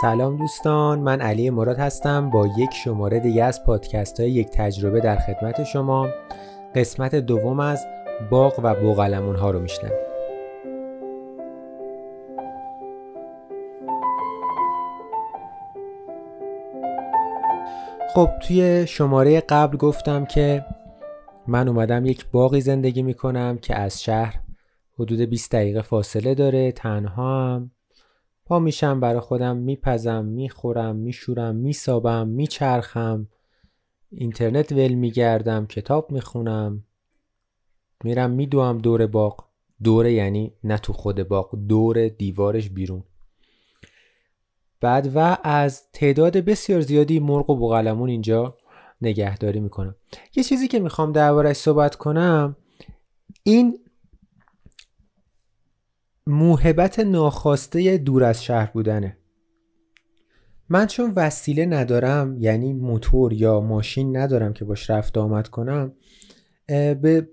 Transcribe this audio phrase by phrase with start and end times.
[0.00, 5.00] سلام دوستان من علی مراد هستم با یک شماره دیگه از پادکست های یک تجربه
[5.00, 6.08] در خدمت شما.
[6.74, 7.86] قسمت دوم از
[8.30, 10.06] باغ و بوغلمون ها رو میشنوید
[18.14, 20.64] خب توی شماره قبل گفتم که
[21.46, 24.40] من اومدم یک باقی زندگی می‌کنم که از شهر
[24.98, 27.75] حدود 20 دقیقه فاصله داره تنها هم.
[28.46, 33.28] پا میشم برای خودم میپزم می‌خورم میشورم میسابم میچرخم.
[34.10, 36.84] اینترنت ول میگردم کتاب می‌خونم.
[38.04, 39.44] میرم میدوم دور باغ.
[39.82, 43.04] دوره یعنی نه تو خود باغ دور دیوارش بیرون.
[44.80, 48.56] بعد و از تعداد بسیار زیادی مرغ و بغلمون اینجا
[49.00, 49.94] نگهداری می‌کنم.
[50.36, 52.56] یه چیزی که می‌خوام دربارش صحبت کنم
[53.42, 53.78] این
[56.28, 59.16] موهبت ناخواسته دور از شهر بودنه.
[60.68, 65.92] من چون وسیله ندارم یعنی موتور یا ماشین ندارم که باش رفت آمد کنم
[66.66, 67.28] به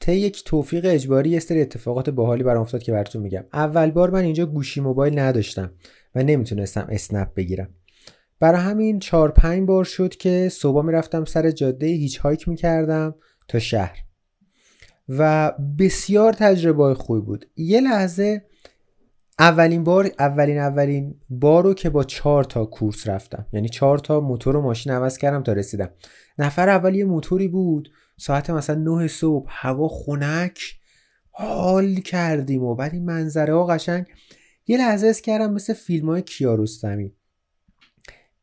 [0.00, 3.44] طی یک توفیق اجباری یه سری اتفاقات باحالی برام افتاد که براتون میگم.
[3.52, 5.72] اول بار من اینجا گوشی موبایل نداشتم
[6.14, 7.74] و نمی‌تونستم اسنپ بگیرم.
[8.40, 13.14] برای همین چهار پنج بار شد که صبح می‌رفتم سر جاده هیچ هایک می‌کردم
[13.48, 14.09] تا شهر.
[15.18, 17.46] و بسیار تجربه خوبی بود.
[17.56, 18.44] یه لحظه
[19.38, 23.46] اولین بار اولین اولین بار رو که با چهار تا کورس رفتم.
[23.52, 25.90] یعنی چهار تا موتور و ماشین عوض کردم تا رسیدم.
[26.38, 27.92] نفر اول یه موتوری بود.
[28.16, 29.46] ساعت مثلا نه صبح.
[29.48, 30.60] هوا خنک.
[31.30, 34.06] حال کردیم و بعد این منظره ها قشنگ.
[34.66, 37.12] یه لحظه اس کردم مثل فیلم های کیارستمی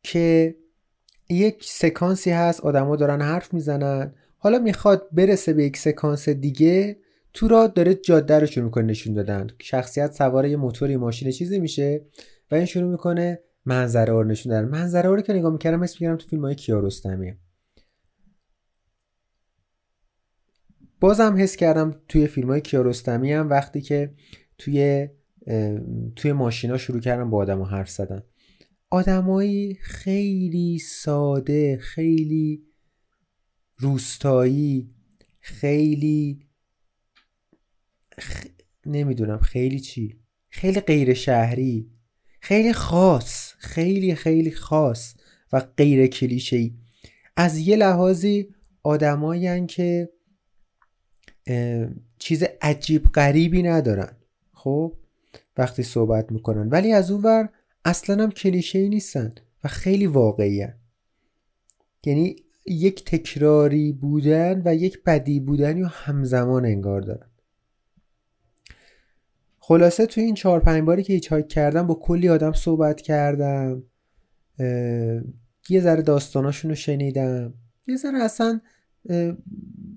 [0.02, 0.56] که
[1.30, 2.60] یک سکانسی هست.
[2.60, 4.14] آدما دارن حرف می‌زنن.
[4.38, 6.96] حالا می‌خواد برسه به یک سکانس دیگه
[7.32, 9.46] تو را داره جاده رو شروع می‌کنه نشون دادن.
[9.58, 12.06] شخصیت سوار یه موتوری ماشین چیزی میشه
[12.50, 14.68] و این شروع می‌کنه منظره رو نشون دادن.
[14.68, 16.54] منظره رو که نگاه می‌کردم اسم می‌گیرم تو فیلم های
[21.00, 24.14] بازم حس کردم توی فیلم های کیارستمی هم وقتی که
[24.58, 25.08] توی
[26.16, 28.22] توی ماشینا شروع کردم با آدم حرف زدن.
[28.90, 32.67] آدمایی خیلی ساده خیلی
[33.78, 34.90] روستایی
[35.40, 36.48] خیلی
[38.86, 40.20] نمی‌دونم خیلی چی.
[40.48, 41.90] خیلی غیر شهری.
[42.40, 43.54] خیلی خاص.
[43.58, 45.14] خیلی خیلی خاص
[45.52, 46.70] و غیر کلیشه
[47.36, 50.12] از یه لحاظی آدمایی که
[52.18, 54.16] چیز عجیب غریبی ندارن.
[54.52, 54.96] خب؟
[55.56, 56.68] وقتی صحبت می‌کنن.
[56.68, 57.48] ولی از اون ور
[57.84, 59.34] اصلا هم کلیشه ای نیستن
[59.64, 60.66] و خیلی واقعی
[62.06, 62.36] یعنی
[62.70, 67.28] یک تکراری بودن و یک بدی بودن یا همزمان انگار دارن.
[69.58, 73.82] خلاصه توی این چهار پنج باری که هیچ کردم با کلی آدم صحبت کردم
[75.68, 77.54] یه ذره داستاناشون رو شنیدم.
[77.86, 78.60] یه ذره اصلا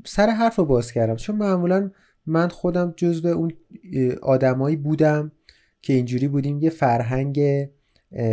[0.05, 1.15] سر حرف رو باز کردم.
[1.15, 1.91] چون معمولا
[2.25, 3.51] من خودم جزو اون
[4.21, 5.31] آدمایی بودم
[5.81, 7.39] که اینجوری بودیم یه فرهنگ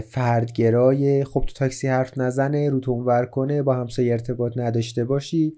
[0.06, 5.56] فردگرای خب تو تاکسی حرف نزنه رو اونور کنه با همسایه ارتباط نداشته باشی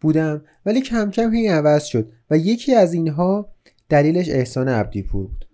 [0.00, 0.44] بودم.
[0.66, 3.52] ولی کم کم این عوض شد و یکی از اینها
[3.88, 5.48] دلیلش احسان عبدیپور بود.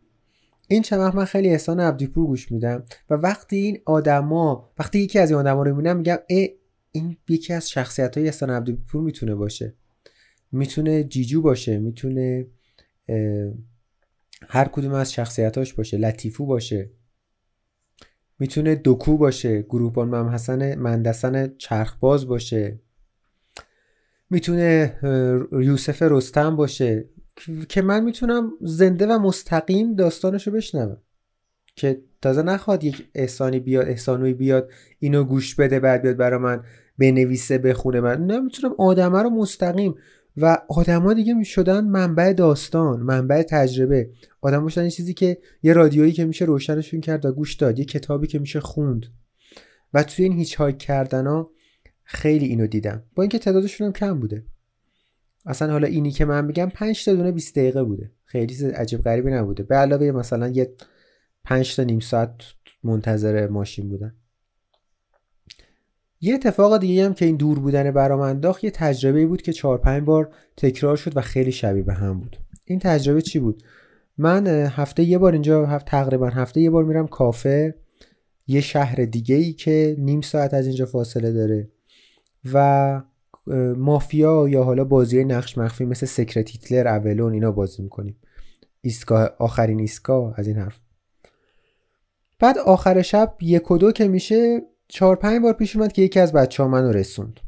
[0.68, 5.30] این چند من خیلی احسان عبدیپور گوش میدم و وقتی این آدما وقتی یکی از
[5.30, 6.50] این آدما رو می‌بینم میگم ای
[6.92, 9.74] این یکی از شخصیت های احسان عبدیپور می‌تونه باشه.
[10.52, 12.46] می‌تونه جیجو باشه می‌تونه
[14.48, 16.90] هر کدوم از شخصیتاش باشه لطیفو باشه.
[18.42, 22.80] می‌تونه دوکو باشه گروهبان مم حسن مندسن چرخباز باشه.
[24.30, 24.98] می‌تونه
[25.52, 27.08] یوسف رستم باشه.
[27.68, 30.96] که من می‌تونم زنده و مستقیم داستانشو بشنوم.
[31.76, 36.64] که تازه نخواد یک احسانی بیاد احسانوی بیاد اینو گوش بده بعد بیاد برا من
[36.98, 38.00] بنویسه بخونه.
[38.00, 39.94] من نه می‌تونم آدمه رو مستقیم
[40.36, 44.10] و آدما دیگه می‌شدن منبع داستان منبع تجربه.
[44.40, 48.26] آدم شدن چیزی که یه رادیویی که میشه روشنشون کرد و گوش داد یه کتابی
[48.26, 49.06] که میشه خوند.
[49.94, 51.50] و توی این هیچ های کردن ها
[52.04, 53.02] خیلی اینو دیدم.
[53.14, 54.44] با اینکه تعدادشون هم کم بوده.
[55.46, 58.12] اصلا حالا اینی که من میگم 5 تا دونه 20 دقیقه بوده.
[58.24, 59.62] خیلی عجیب غریبی نبوده.
[59.62, 60.74] به علاوه مثلا یه
[61.44, 62.34] 5 تا نیم ساعت
[62.84, 64.14] منتظر ماشین بودن.
[66.24, 69.78] یه اتفاق دیگه هم که این دور بودن برام انداخت یه تجربه بود که 4
[69.78, 72.36] 5 بار تکرار شد و خیلی شبیه به هم بود.
[72.64, 73.62] این تجربه چی بود؟
[74.18, 77.74] من هفته یه بار اینجا هفته تقریبا هفته یه بار میرم کافه
[78.46, 81.68] یه شهر دیگه ای که نیم ساعت از اینجا فاصله داره
[82.52, 83.02] و
[83.76, 88.16] مافیا یا حالا بازی نقش مخفی مثل سکرت هیتلر اولون اینا بازی می‌کنیم.
[88.80, 90.80] ایستگاه آخرین ایستگاه از این حرف.
[92.38, 96.20] بعد آخر شب یک و دو که میشه چهار پنج بار پیش اومد که یکی
[96.20, 97.40] از بچه ها منو رسوند.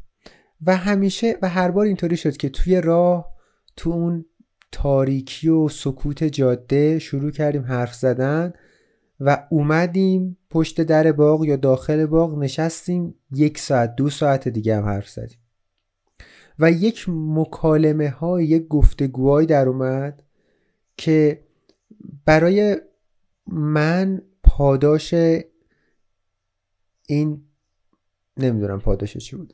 [0.65, 3.31] و همیشه و هر بار اینطوری شد که توی راه
[3.75, 4.25] تو اون
[4.71, 8.53] تاریکی و سکوت جاده شروع کردیم حرف زدن
[9.19, 14.85] و اومدیم پشت در باغ یا داخل باغ نشستیم یک ساعت دو ساعت دیگه هم
[14.85, 15.39] حرف زدیم.
[16.59, 20.23] و یک مکالمه های یک گفتگوهای در اومد
[20.97, 21.43] که
[22.25, 22.77] برای
[23.47, 25.13] من پاداش
[27.07, 27.41] این
[28.37, 29.53] نمی‌دونم پاداش چی بود.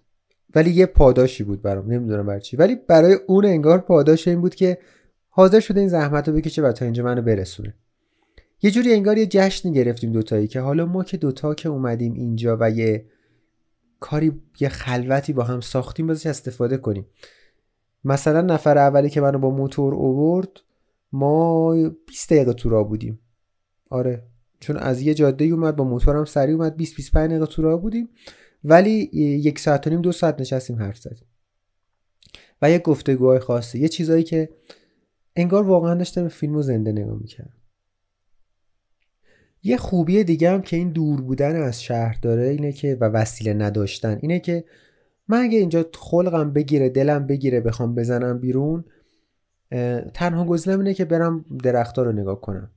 [0.55, 2.57] ولی یه پاداشی بود برام نمی‌دونم برای چی.
[2.57, 4.77] ولی برای اون انگار پاداش این بود که
[5.29, 7.75] حاضر شده این زحمت رو بکشه و تا اینجا منو برسونه.
[8.61, 12.57] یه جوری انگار یه جشنی گرفتیم دوتایی که حالا ما که دوتا که اومدیم اینجا
[12.59, 13.05] و یه
[13.99, 17.05] کاری یه خلوتی با هم ساختیم بازش استفاده کنیم.
[18.03, 20.49] مثلا نفر اولی که منو با موتور اوورد
[21.11, 21.75] ما
[22.07, 23.19] 20 دقیقه تو راه بودیم.
[23.89, 24.23] آره.
[24.61, 28.09] چون از یه جاده اومد با موتورم سریع اومد 20 25 دقیقه تو راه بودیم.
[28.63, 31.27] ولی یک ساعت و نیم دو ساعت نشستیم حرف زدیم.
[32.61, 34.49] و یه گفتگوهای خاصه یه چیزایی که
[35.35, 37.53] انگار واقعا داشتم فیلم و زنده نگاه می‌کردم.
[39.63, 43.53] یه خوبی دیگه هم که این دور بودن از شهر داره اینه که و وسیله
[43.53, 44.63] نداشتن اینه که
[45.27, 48.85] من اگه اینجا خلقم بگیره دلم بگیره بخوام بزنم بیرون
[50.13, 52.71] تنها گزینم اینه که برم درختها رو نگاه کنم.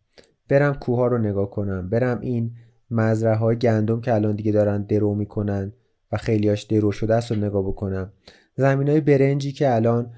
[0.49, 2.51] برم کوه رو نگاه کنم برم این
[2.91, 5.73] مزرعه های گندم که الان دیگه دارن درو می‌کنن
[6.13, 8.13] و خیلیاش درو شده است رو نگاه بکنم.
[8.57, 10.11] زمین های برنجی که الان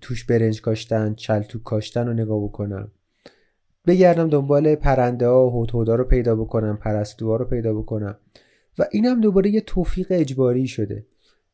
[0.00, 2.90] توش برنج کاشتن چلتوک کاشتن رو نگاه بکنم.
[3.86, 8.16] بگردم دنبال پرنده ها و هدهدا رو پیدا بکنم پرستوها رو پیدا بکنم.
[8.78, 11.06] و اینم دوباره یه توفیق اجباری شده.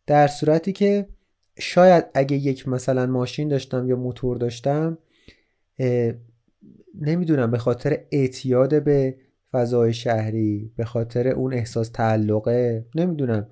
[0.06, 1.06] در صورتی که
[1.58, 4.98] شاید اگه یک مثلا ماشین داشتم یا موتور داشتم
[6.94, 9.16] نمی‌دونم به خاطر اعتیاد به
[9.52, 13.48] فضای شهری به خاطر اون احساس تعلقه نمی‌دونم.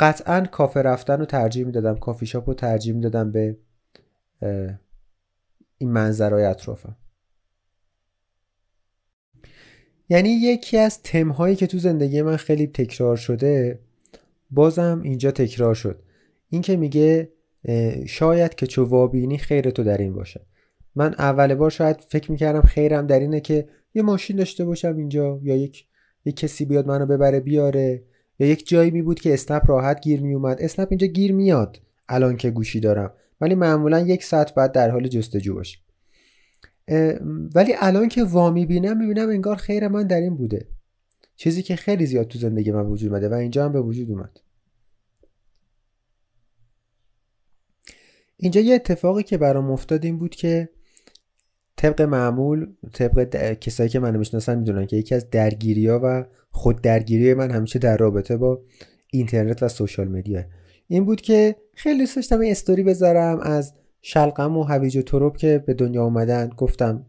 [0.00, 3.56] قطعا کافه رفتن رو ترجیح می‌دادم کافی شاپ رو ترجیح می‌دادم به
[5.78, 6.96] این منظرهای اطرافم.
[10.08, 13.78] یعنی یکی از تمهایی که تو زندگی من خیلی تکرار شده
[14.50, 16.02] بازم اینجا تکرار شد.
[16.48, 17.32] این که میگه
[18.06, 20.46] شاید که چو وابینی خیر تو در این باشه.
[20.94, 25.40] من اول بار شاید فکر می‌کردم خیرم در اینه که یه ماشین داشته باشم اینجا
[25.42, 25.86] یا یک
[26.24, 28.04] یک کسی بیاد منو ببره بیاره
[28.38, 30.56] یا یک جایی می بود که اسنپ راحت گیر می اومد.
[30.60, 33.12] اسنپ اینجا گیر میاد الان که گوشی دارم.
[33.40, 35.78] ولی معمولا یک ساعت بعد در حال جستجو باشه.
[37.54, 40.68] ولی الان که وامی بینم می‌بینم انگار خیر من در این بوده.
[41.36, 44.40] چیزی که خیلی زیاد تو زندگی من وجود اومده و اینجا هم به وجود اومد.
[48.36, 50.68] اینجا یه اتفاقی که برام افتاد این بود که
[51.82, 56.80] طبق معمول طبق کسایی که منو می‌شناسن می‌دونن که یکی از درگیری ها و خود
[56.80, 58.60] درگیری من همیشه در رابطه با
[59.10, 60.44] اینترنت و سوشال مدیا
[60.88, 65.36] این بود که خیلی دوست داشتم این استوری بذارم از شلقم و هویج و تروب
[65.36, 66.50] که به دنیا اومدن.
[66.56, 67.06] گفتم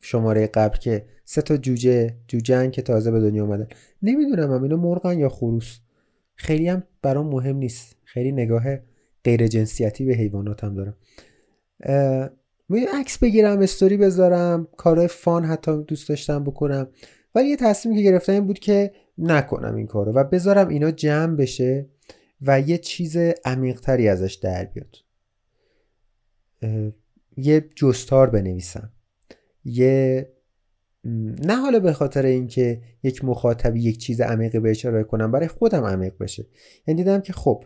[0.00, 3.68] شماره قبل که سه تا جوجه جوجه که تازه به دنیا اومدن.
[4.02, 5.78] نمی‌دونم هم اینو مرغن یا خروس.
[6.34, 7.96] خیلی هم برام مهم نیست.
[8.04, 8.64] خیلی نگاه
[9.24, 10.96] غیر جنسیتی به حیواناتم دارم.
[12.70, 16.88] می عکس بگیرم استوری بذارم کارهای فان حتی دوست داشتم بکنم.
[17.34, 21.36] ولی یه تصمیم که گرفتم این بود که نکنم این کارو و بذارم اینا جمع
[21.36, 21.88] بشه
[22.42, 24.96] و یه چیز عمیقتری ازش در بیاد.
[27.36, 28.92] یه جستار بنویسم.
[29.64, 30.28] یه
[31.44, 35.84] نه حالا به خاطر اینکه یک مخاطبی یک چیز عمیقی بهش ارائه کنم برای خودم
[35.84, 36.46] عمیق بشه.
[36.86, 37.64] یعنی دیدم که خب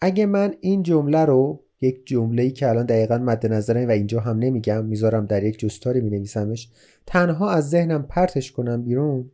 [0.00, 4.20] اگه من این جمله رو یک جمله ای که الان دقیقا مد نظرم و اینجا
[4.20, 6.68] هم نمیگم می‌ذارم در یک جستاری می نویسمش
[7.06, 9.30] تنها از ذهنم پرتش کنم بیرون.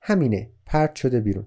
[0.00, 1.46] همینه پرت شده بیرون.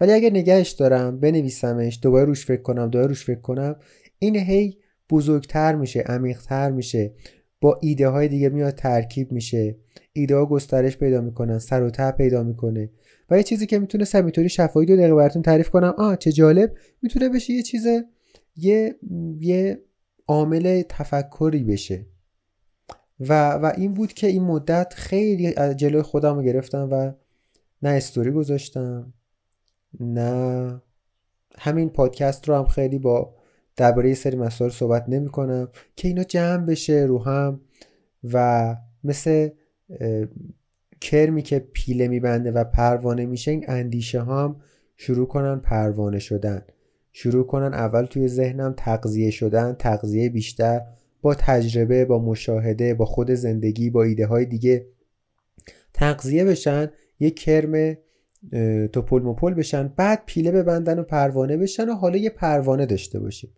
[0.00, 3.76] ولی اگر نگهش دارم بنویسمش دوباره روش فکر کنم دوباره روش فکر کنم
[4.18, 4.78] این هی
[5.10, 7.12] بزرگتر میشه عمیقتر میشه.
[7.60, 9.76] با ایده های دیگه میاد ترکیب میشه.
[10.12, 12.90] ایده ها گسترش پیدا می‌کنن سر و ته پیدا می‌کنه.
[13.30, 15.94] و یه چیزی که می‌تونه همینطوری شفایی دو دقیقه براتون تعریف کنم.
[15.98, 16.74] آه چه جالب.
[17.02, 17.86] می‌تونه بشه یه چیز
[18.56, 18.98] یه
[19.40, 19.82] یه
[20.28, 22.06] عامل تفکری بشه.
[23.20, 27.12] و و این بود که این مدت خیلی جلوی خودم رو گرفتم و
[27.82, 29.12] نه استوری گذاشتم
[30.00, 30.80] نه
[31.58, 33.34] همین پادکست رو هم خیلی با
[33.76, 37.60] درباره سری مسائل صحبت نمی کنم که اینا جمع بشه رو هم
[38.32, 39.48] و مثل
[41.00, 44.56] کرمی که پیله میبنده و پروانه میشه این اندیشه هم
[44.96, 46.62] شروع کنن پروانه شدن.
[47.12, 50.80] شروع کنن اول توی ذهنم تغذیه شدن تغذیه بیشتر
[51.22, 54.86] با تجربه با مشاهده با خود زندگی با ایده های دیگه
[55.94, 56.90] تغذیه بشن
[57.20, 57.96] یه کرم
[58.92, 63.50] توپل مپل بشن بعد پیله ببندن و پروانه بشن و حالا یه پروانه داشته باشیم.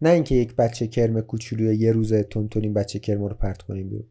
[0.00, 4.08] نه اینکه یک بچه کرم کوچولوی یه روز تونتونیم بچه کرم رو پرت کنیم بیرون.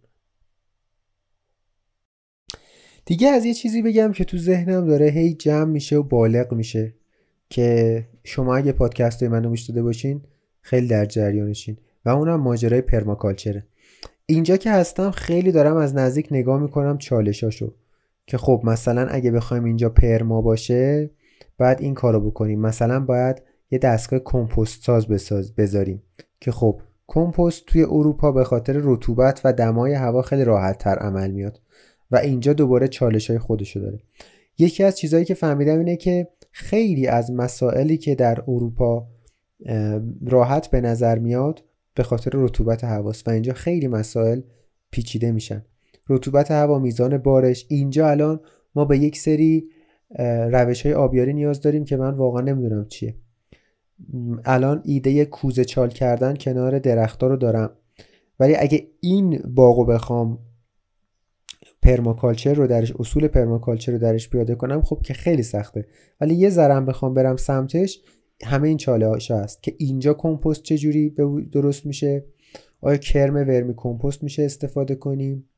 [3.05, 6.95] دیگه از یه چیزی بگم که تو ذهنم داره هی جمع میشه و بالغ میشه.
[7.53, 10.22] که شما اگه پادکست منو گوش داده باشین
[10.62, 13.63] خیلی در جریانشین و اونم ماجرای پرماکالچره.
[14.25, 17.74] اینجا که هستم خیلی دارم از نزدیک نگاه می‌کنم چالشاشو
[18.27, 21.10] که خب مثلا اگه بخوایم اینجا پرما باشه
[21.57, 22.62] باید این کارو بکنیم.
[22.62, 23.41] مثلا باید
[23.72, 26.03] یه دستگاه کمپوست ساز بساز بذاریم
[26.39, 31.31] که خب کمپوست توی اروپا به خاطر رطوبت و دمای هوا خیلی راحت تر عمل
[31.31, 31.60] میاد
[32.12, 34.00] و اینجا دوباره چالش های خودشو داره.
[34.57, 39.07] یکی از چیزهایی که فهمیدم اینه که خیلی از مسائلی که در اروپا
[40.25, 41.63] راحت به نظر میاد
[41.95, 44.41] به خاطر رطوبت هواست و اینجا خیلی مسائل
[44.91, 45.65] پیچیده میشن.
[46.10, 47.65] رطوبت هوا میزان بارش.
[47.69, 48.39] اینجا الان
[48.75, 49.69] ما به یک سری
[50.51, 53.15] روش های آبیاری نیاز داریم که من واقعا نمی‌دونم چیه.
[54.45, 57.69] الان ایده کوزه چال کردن کنار درختها رو دارم.
[58.39, 60.39] ولی اگه این باغو بخوام
[61.81, 65.86] permaculture رو درش اصول permaculture رو درش پیاده کنم خب که خیلی سخته.
[66.22, 68.01] ولی یه ذرم بخوام برم سمتش
[68.43, 71.10] همه این چاله هاش هست که اینجا کمپوست چجوری
[71.51, 72.25] درست میشه؟
[72.82, 75.50] آیا کرم ورمی کمپوست میشه استفاده کنیم؟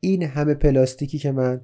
[0.00, 1.60] این همه پلاستیکی که من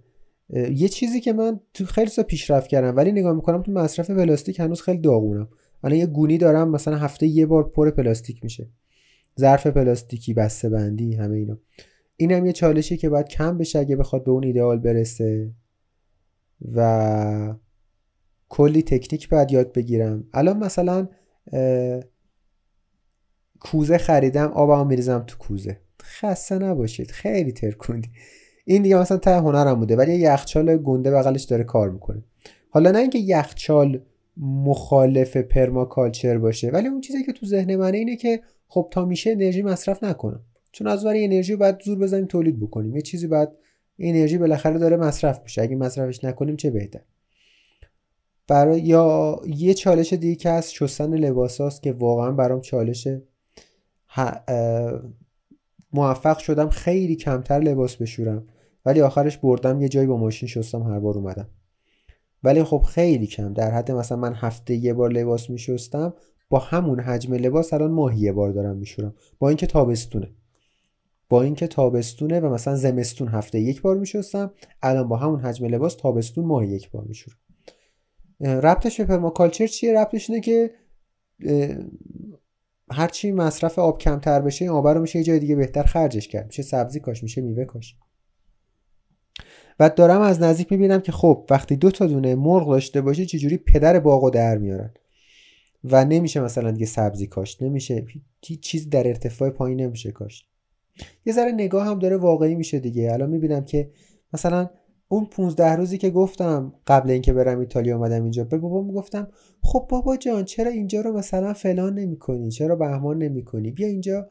[0.71, 4.61] یه چیزی که من تو خیلی سا پیشرفت کردم ولی نگاه می‌کنم تو مصرف پلاستیک
[4.61, 5.49] هنوز خیلی داغونم.
[5.85, 8.69] الان یه گونی دارم مثلا هفته یه بار پر پلاستیک میشه.
[9.41, 11.59] ظرف پلاستیکی بسته بندی همه اینا.
[12.23, 15.51] این هم یه چالشی که باید کم بشه اگه بخواد به اون ایدئال برسه.
[16.75, 17.55] و
[18.49, 20.25] کلی تکنیک باید یاد بگیرم.
[20.33, 21.09] الان مثلا
[23.61, 25.81] کوزه خریدم آبمو میریزم تو کوزه.
[26.03, 28.11] خسته نباشید خیلی ترکوندی.
[28.65, 32.25] این دیگه مثلا ته هنرم بوده ولی یخچال گنده بغلش داره کار می‌کنه.
[32.71, 34.03] حالا نه اینکه یخچال
[34.37, 39.31] مخالف پرماکالچر باشه ولی اون چیزی که تو ذهن منه اینه که خب تا میشه
[39.31, 40.45] انرژی مصرف نکنم.
[40.73, 42.97] چون از برای انرژی باید زور بزنیم تولید بکنیم.
[42.97, 43.49] یه چیزی باید
[43.99, 45.63] انرژی بالاخره داره مصرف میشه.
[45.63, 47.01] اگه مصرفش نکنیم چه بهتر؟
[48.49, 53.23] برای یا یه چالش دیگه که از شستن لباس که واقعا برام چالشه
[55.93, 56.69] موفق شدم.
[56.69, 58.47] خیلی کمتر لباس بشورم.
[58.87, 61.49] ولی آخرش بردم یه جایی با ماشین شستم هر بار اومدم.
[62.43, 63.53] ولی خب خیلی کم.
[63.53, 66.15] در حد مثلا من هفته یه بار لباس میشستم
[66.51, 69.15] با همون حجم لباس الان ماهی یه بار دارم میشورم.
[69.39, 70.31] با اینکه تابستونه.
[71.33, 75.95] با اینکه تابستونه و مثلا زمستون هفته یک بار میشستم الان با همون حجم لباس
[75.95, 77.37] تابستون ماهی یک بار میشورم.
[78.41, 80.71] ربطش به پرماکالچر چیه؟ ربطش اینه که
[82.91, 86.47] هرچی مصرف آب کمتر بشه آب رو میشه یه جای دیگه بهتر خرجش کرد.
[86.47, 87.97] میشه سبزی کاش میشه میوه کاش.
[89.81, 93.57] و دارم از نزدیک می‌بینم که خب وقتی دو تا دونه مرغ داشته باشه چجوری
[93.57, 94.95] پدر باغو در میارن؟
[95.85, 98.07] و نمیشه مثلا دیگه سبزی کاشت نمیشه
[98.61, 100.52] چیز در ارتفاع پایین نمیشه کاشت.
[101.25, 103.13] یه ذره نگاه هم داره واقعی میشه دیگه.
[103.13, 103.91] الان می‌بینم که
[104.33, 104.71] مثلا
[105.09, 109.29] اون 15 روزی که گفتم قبل اینکه برم ایتالیا اومدم اینجا به بابا می‌گفتم
[109.63, 114.29] خب بابا جان چرا اینجا رو مثلا فلان نمی‌کنی؟ چرا بهمان نمی‌کنی؟ بیا اینجا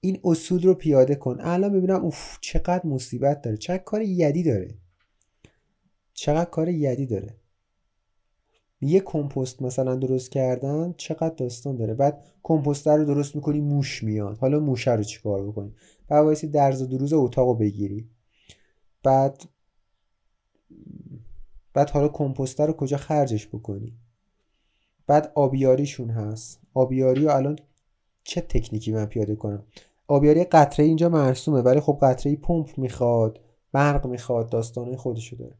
[0.00, 1.38] این اصول رو پیاده کن.
[1.40, 3.56] الان می‌بینم اوف چقدر مصیبت داره.
[3.56, 4.74] چقدر کار یدی داره.
[6.14, 7.39] چقدر کار یدی داره.
[8.80, 11.94] یه کمپوست مثلا درست کردن چقدر داستان داره.
[11.94, 14.38] بعد کمپوستر رو درست می‌کنی موش میاد.
[14.38, 15.74] حالا موشه رو چیکار بکنی
[16.08, 18.08] بعد وایسی درز و دروز اتاق رو بگیری.
[19.02, 19.42] بعد
[21.74, 23.96] بعد حالا کمپوستر رو کجا خرجش بکنی؟
[25.06, 26.60] بعد آبیاریشون هست.
[26.74, 27.58] آبیاری رو الان
[28.24, 29.64] چه تکنیکی من پیاده کنم؟
[30.08, 33.40] آبیاری قطره اینجا مرسومه ولی خب قطره پمپ می‌خواد
[33.72, 35.59] برق می‌خواد داستانه خودشو داره.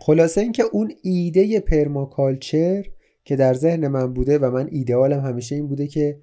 [0.00, 2.86] خلاصه اینکه اون ایده پرماکالچر
[3.24, 6.20] که در ذهن من بوده و من ایدئالم همیشه این بوده که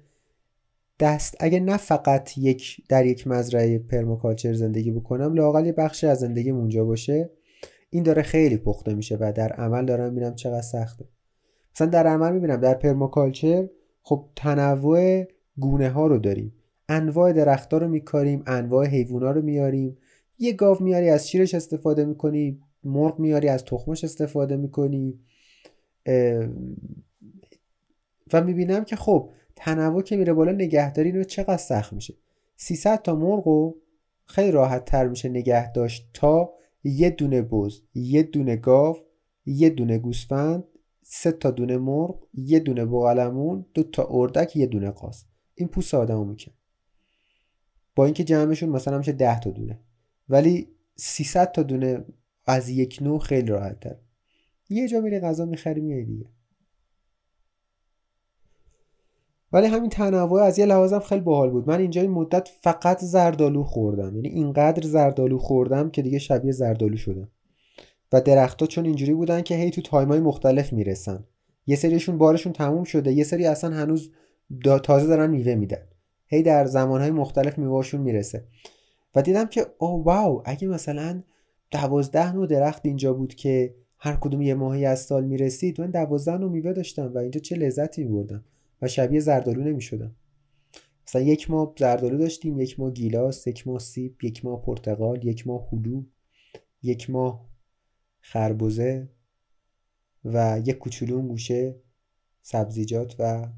[1.00, 6.18] دست اگه نه فقط یک در یک مزرعه پرماکالچر زندگی بکنم لاقل یه بخشی از
[6.18, 7.30] زندگی اونجا باشه.
[7.90, 11.04] این داره خیلی پخته میشه و در عمل دارم می‌بینم چقدر سخته.
[11.74, 13.68] مثلا در عمل می‌بینم در پرماکالچر
[14.02, 15.24] خب تنوع
[15.58, 16.54] گونه ها رو داریم.
[16.88, 19.96] انواع درختها رو میکاریم انواع حیوونا رو میاریم.
[20.38, 22.60] یه گاو میاری از شیرش استفاده می‌کنی.
[22.84, 25.20] مرغ میاری از تخمش استفاده می‌کنی.
[28.32, 32.14] و می‌بینم که خب تنوع که میره بالا نگهداری رو چقدر سخت میشه؟
[32.56, 33.74] 300 تا مرغ
[34.24, 36.52] خیلی راحت تر میشه نگه داشت تا
[36.84, 38.96] یه دونه بز یه دونه گاو
[39.46, 40.64] یه دونه گوسفند
[41.02, 45.94] سه تا دونه مرغ یه دونه بغلمون دو تا اردک یه دونه قاز این پوست
[45.94, 46.54] آدمو می‌کنه
[47.94, 49.80] با اینکه جمعشون مثلا میشه 10 تا دونه.
[50.28, 52.04] ولی 300 تا دونه
[52.48, 53.96] از یک نوع خیلی راحت تر
[54.70, 56.26] یه جا میری غذا می‌خری میای دیگه.
[59.52, 61.68] ولی همین تنوع از یه لحاظم خیلی باحال بود.
[61.68, 64.14] من اینجا این مدت فقط زردالو خوردم.
[64.16, 67.28] یعنی اینقدر زردالو خوردم که دیگه شبیه زردالو شدم.
[68.12, 71.24] و درختها چون اینجوری بودن که هی تو time ای مختلف می‌رسن.
[71.66, 74.10] یه سریشون بارشون تموم شده یه سری اصلا هنوز
[74.82, 75.82] تازه دارن میوه میدن.
[76.26, 78.44] هی در زمانهای مختلف میوهشون می‌رسه.
[79.14, 81.22] و دیدم که oh wow اگه مثلا
[81.70, 85.80] دوازده نوع درخت اینجا بود که هر کدوم یه ماهی از سال می‌رسید.
[85.80, 88.44] من دوازده نوع میوه داشتم و اینجا چه لذتی میبردم
[88.82, 90.14] و شبیه زردالو نمی‌شدم.
[91.06, 95.46] مثلا یک ماه زردالو داشتیم یک ماه گیلاس یک ماه سیب یک ماه پرتقال یک
[95.46, 96.02] ماه هلو
[96.82, 97.48] یک ماه
[98.20, 99.08] خربزه
[100.24, 101.76] و یک کوچولو گوشه
[102.42, 103.48] سبزیجات و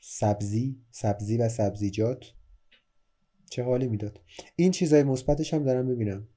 [0.00, 2.24] سبزی سبزی و سبزیجات.
[3.50, 4.20] چه حالی می‌داد.
[4.56, 6.28] این چیزای مثبتش هم دارم ببینم.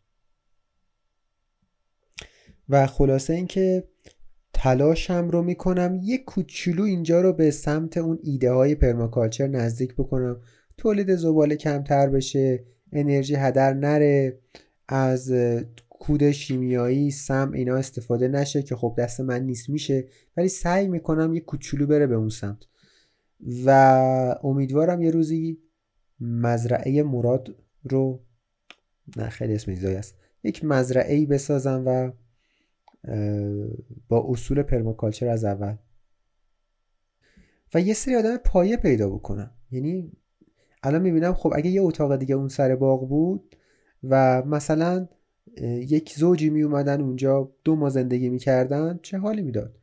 [2.70, 3.84] و خلاصه اینکه
[4.54, 10.42] تلاشم رو می‌کنم یک کوچولو اینجا رو به سمت اون ایده های پرماکالچر نزدیک بکنم.
[10.78, 14.40] تولید زباله کمتر بشه انرژی هدر نره
[14.88, 15.34] از
[15.90, 20.08] کود شیمیایی سم اینا استفاده نشه که خب دست من نیست میشه.
[20.38, 22.64] ولی سعی می‌کنم یه کوچولو بره به اون سمت.
[23.66, 23.70] و
[24.44, 25.58] امیدوارم یه روزی
[26.22, 28.20] مزرعه مراد رو
[29.18, 30.16] نه خیلی اسم است.
[30.44, 32.12] یک مزرعه ای بسازم و
[34.08, 35.76] با اصول پرماکالچر از اول.
[37.74, 39.52] و یه سری آدم پایه پیدا بکنم.
[39.72, 40.12] یعنی
[40.84, 43.56] الان می‌بینم خب اگه یه اتاق دیگه اون سر باغ بود
[44.04, 45.08] و مثلا
[45.62, 49.80] یک زوجی می اومدن اونجا دو ما زندگی می‌کردن چه حالی می‌داد؟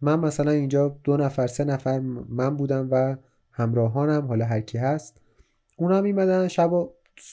[0.00, 1.98] من مثلا اینجا دو نفر سه نفر
[2.28, 3.16] من بودم و
[3.58, 5.20] همراهانم حالا هر کی هست.
[5.76, 6.70] اونا میمدن شب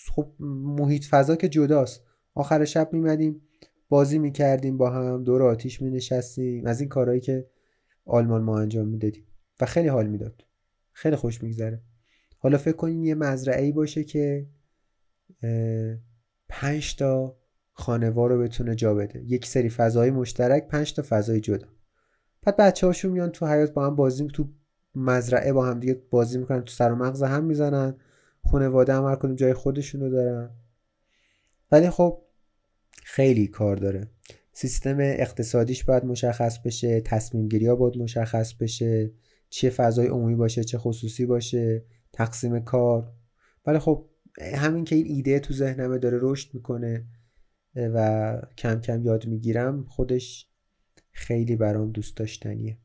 [0.10, 2.03] خب محیط فضا که جداست.
[2.33, 3.42] آخر شب میمدیم
[3.90, 6.66] بازی می‌کردیم با هم دور آتیش مینشستیم.
[6.66, 7.48] از این کارهایی که
[8.05, 9.27] آلمان ما انجام می‌دادیم.
[9.61, 10.46] و خیلی حال می‌داد.
[10.92, 11.81] خیلی خوش میگذره.
[12.38, 14.48] حالا فکر کنین یه مزرعه ای باشه که
[16.50, 17.38] پنج تا
[17.74, 19.24] خانوار رو بتونه جا بده.
[19.24, 21.68] یک سری فضای مشترک پنج تا فضای جدا.
[22.42, 24.50] بعد بچه هاشون میان تو حیات با هم بازی تو
[24.96, 27.96] مزرعه با هم دیگه بازی می‌کنن تو سر و مغز هم می‌زنن.
[28.46, 30.50] خانواده هم هر کدوم جای خودشون رو دارن.
[31.72, 32.22] ولی خب
[33.03, 34.08] خیلی کار داره.
[34.53, 39.12] سیستم اقتصادیش باید مشخص بشه تصمیم گیری ها باید مشخص بشه
[39.50, 43.12] چه فضای عمومی باشه چه خصوصی باشه تقسیم کار.
[43.66, 44.05] ولی خب
[44.55, 47.05] همین که این ایده تو ذهنمه داره رشد می‌کنه
[47.75, 50.50] و کم کم یاد می‌گیرم خودش
[51.12, 52.77] خیلی برام دوست داشتنیه.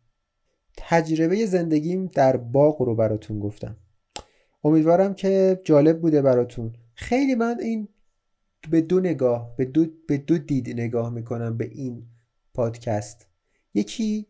[0.77, 3.77] تجربه زندگیم در باغ رو براتون گفتم.
[4.65, 6.73] امیدوارم که جالب بوده براتون.
[6.95, 7.89] خیلی من این
[8.71, 12.03] به دو نگاه به دو, به دو دید نگاه می‌کنم به این
[12.55, 13.27] پادکست.
[13.75, 14.27] یکی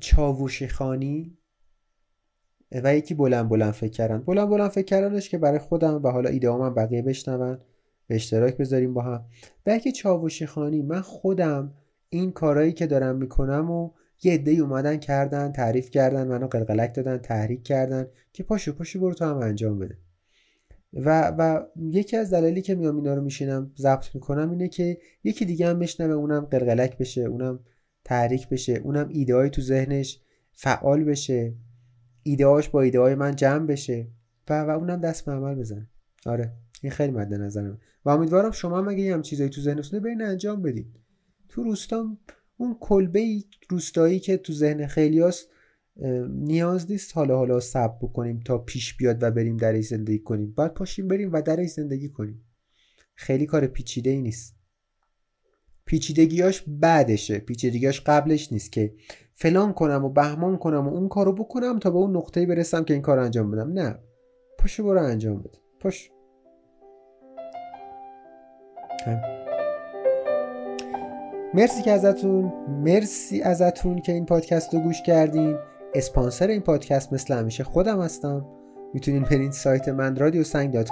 [0.00, 1.38] چاووش خانی
[2.72, 4.18] و یکی بلند بلند فکر کردن.
[4.18, 7.58] بلند بلند فکر کردنش که برای خودم و حالا ایده من بقیه بشنون
[8.06, 9.24] به اشتراک بذاریم با هم.
[9.66, 11.74] و یکی خانی من خودم
[12.08, 13.90] این کارهایی که دارم می‌کنم و
[14.22, 19.14] یه عده اومدن کردن تعریف کردن منو قلقلک دادن تحریک کردن که پاشو پاشو برو
[19.14, 19.98] تو هم انجام بده.
[20.92, 25.44] و و یکی از دلایلی که میام اینا رو میشینم ضبط می‌کنم اینه که یکی
[25.44, 27.60] دیگه هم بشنوه اونم قلقلک بشه اونم
[28.04, 30.20] تحریک بشه اونم ایده تو ذهنش
[30.52, 31.54] فعال بشه
[32.22, 34.08] ایدهاش با ایده های من جمع بشه
[34.48, 35.88] و, و اونم دست به عمل بزنه.
[36.26, 36.52] آره
[36.82, 40.62] این خیلی مد نظرم و امیدوارم شما هم اگه هم چیزایی تو ذهنتونه برین انجام
[40.62, 41.00] بدید.
[41.48, 42.18] تو روستام
[42.56, 45.48] اون کلبه روستایی که تو ذهن خیلیاست
[46.28, 50.52] نیاز نیست حالا حالا سب بکنیم تا پیش بیاد و بریم درش زندگی کنیم.
[50.52, 52.44] باید پاشیم بریم و درش زندگی کنیم.
[53.14, 54.56] خیلی کار پیچیده ای نیست.
[55.84, 57.38] پیچیدگیاش بعدشه.
[57.38, 58.94] پیچیدگیاش قبلش نیست که
[59.34, 62.94] فلان کنم و بهمان کنم و اون کارو بکنم تا به اون نقطه برسم که
[62.94, 63.72] این کار انجام بدم.
[63.72, 63.98] نه.
[64.58, 65.58] پاشو برو انجام بده.
[65.80, 66.10] پاش.
[71.54, 72.52] مرسی که ازتون
[72.84, 75.56] مرسی ازتون که این پادکست رو گوش کردین.
[75.94, 78.46] اسپانسر این پادکست مثل همیشه خودم هستم.
[78.94, 80.84] می‌تونین برین سایت من رادیو سنگ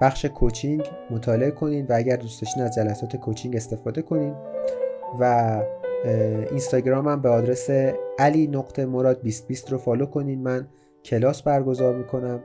[0.00, 4.34] بخش coaching مطالعه کنین و اگر دوست داشتین از جلسات coaching استفاده کنین.
[5.20, 5.62] و
[6.50, 7.70] اینستاگرامم به آدرس
[8.18, 10.42] علی نقطه مراد 2020 رو follow کنین.
[10.42, 10.68] من
[11.04, 12.40] کلاس برگزار می‌کنم.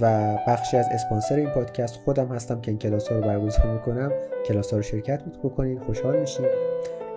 [0.00, 4.12] و بخشی از اسپانسر این پادکست خودم هستم که این کلاس ها رو برگزار می‌کنم.
[4.46, 6.46] کلاس ها رو شرکت بکنین خوشحال میشین.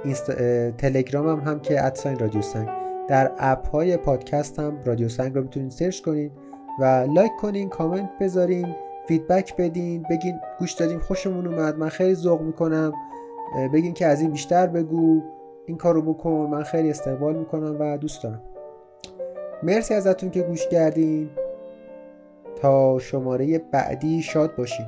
[0.04, 0.32] اینستا...
[0.78, 2.68] تلگرامم هم که at sign رادیو سنگ.
[3.08, 6.32] در اپ های پادکست هم رادیو سنگ رو می‌تونید search کنید
[6.80, 8.76] و like کنین کامنت بذارین
[9.08, 12.94] feedback بدین بگین گوش دادیم خوشمون اومد من خیلی ذوق می‌کنم.
[13.74, 15.22] بگین که از این بیشتر بگو.
[15.66, 18.42] این کارو بکن من خیلی استقبال می‌کنم و دوست دارم.
[19.64, 21.30] مرسی ازتون که گوش کردین.
[22.66, 24.86] تا شماره بعدی شاد باشین.